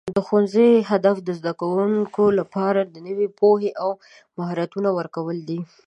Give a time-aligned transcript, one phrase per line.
[0.15, 3.89] د ښوونځي هدف د زده کوونکو لپاره د نوي پوهې او
[4.37, 5.59] مهارتونو ورکول دي.